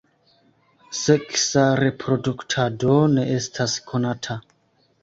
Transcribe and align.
Seksa 0.99 1.67
reproduktado 1.81 2.99
ne 3.17 3.31
estas 3.39 3.79
konata. 3.95 4.43